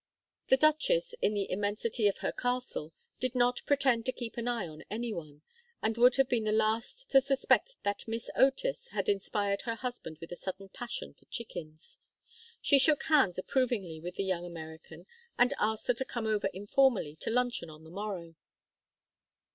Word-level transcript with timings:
The 0.47 0.57
duchess, 0.57 1.13
in 1.21 1.35
the 1.35 1.47
immensity 1.51 2.07
of 2.07 2.17
her 2.25 2.31
castle, 2.31 2.91
did 3.19 3.35
not 3.35 3.61
pretend 3.67 4.07
to 4.07 4.11
keep 4.11 4.35
an 4.35 4.47
eye 4.47 4.67
on 4.67 4.83
any 4.89 5.13
one, 5.13 5.43
and 5.79 5.95
would 5.95 6.15
have 6.15 6.27
been 6.27 6.45
the 6.45 6.51
last 6.51 7.11
to 7.11 7.21
suspect 7.21 7.77
that 7.83 8.07
Miss 8.07 8.31
Otis 8.35 8.87
had 8.87 9.07
inspired 9.07 9.61
her 9.61 9.75
husband 9.75 10.17
with 10.19 10.31
a 10.31 10.35
sudden 10.35 10.69
passion 10.69 11.13
for 11.13 11.25
chickens. 11.25 11.99
She 12.63 12.79
shook 12.79 13.03
hands 13.03 13.37
approvingly 13.37 13.99
with 14.01 14.15
the 14.15 14.23
young 14.23 14.43
American 14.43 15.05
and 15.37 15.53
asked 15.59 15.85
her 15.85 15.93
to 15.93 16.03
come 16.03 16.25
over 16.25 16.47
informally 16.51 17.15
to 17.17 17.29
luncheon 17.29 17.69
on 17.69 17.83
the 17.83 17.91
morrow. 17.91 18.33